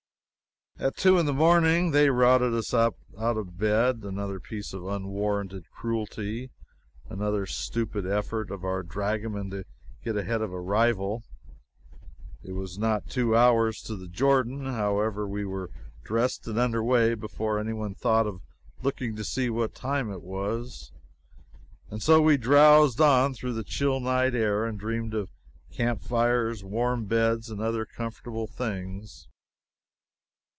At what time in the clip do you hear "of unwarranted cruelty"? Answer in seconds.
4.73-6.49